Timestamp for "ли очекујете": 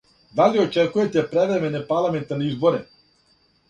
0.53-1.25